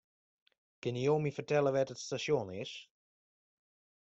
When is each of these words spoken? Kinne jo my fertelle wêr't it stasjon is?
Kinne 0.81 0.99
jo 1.03 1.13
my 1.23 1.31
fertelle 1.35 1.69
wêr't 1.73 1.93
it 1.93 1.99
stasjon 2.05 2.47
is? 2.61 2.71